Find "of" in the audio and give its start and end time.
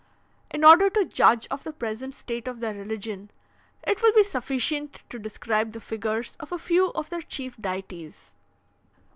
1.51-1.63, 2.47-2.59, 6.39-6.51, 6.93-7.11